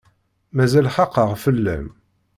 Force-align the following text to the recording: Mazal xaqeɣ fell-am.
Mazal 0.55 0.87
xaqeɣ 0.95 1.29
fell-am. 1.43 1.87